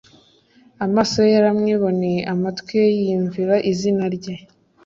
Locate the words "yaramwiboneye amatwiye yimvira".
1.35-3.55